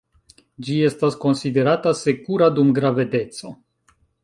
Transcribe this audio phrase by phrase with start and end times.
[0.67, 3.57] Ĝi estas konsiderata sekura dum gravedeco.